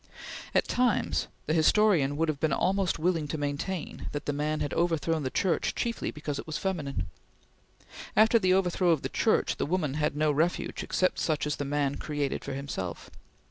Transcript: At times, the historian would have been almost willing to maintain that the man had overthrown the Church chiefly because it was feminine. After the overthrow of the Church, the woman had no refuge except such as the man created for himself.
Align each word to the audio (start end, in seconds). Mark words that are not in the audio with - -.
At 0.55 0.67
times, 0.67 1.27
the 1.45 1.53
historian 1.53 2.17
would 2.17 2.27
have 2.27 2.39
been 2.39 2.51
almost 2.51 2.97
willing 2.97 3.27
to 3.27 3.37
maintain 3.37 4.07
that 4.13 4.25
the 4.25 4.33
man 4.33 4.59
had 4.61 4.73
overthrown 4.73 5.21
the 5.21 5.29
Church 5.29 5.75
chiefly 5.75 6.09
because 6.09 6.39
it 6.39 6.47
was 6.47 6.57
feminine. 6.57 7.11
After 8.15 8.39
the 8.39 8.51
overthrow 8.55 8.89
of 8.89 9.03
the 9.03 9.09
Church, 9.09 9.57
the 9.57 9.65
woman 9.67 9.93
had 9.93 10.15
no 10.15 10.31
refuge 10.31 10.81
except 10.81 11.19
such 11.19 11.45
as 11.45 11.57
the 11.57 11.65
man 11.65 11.97
created 11.97 12.43
for 12.43 12.53
himself. 12.53 13.11